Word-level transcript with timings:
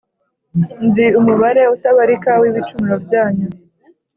nzi 0.85 1.05
umubare 1.19 1.61
utabarika 1.75 2.31
w’ibicumuro 2.41 2.95
byanyu, 3.05 3.47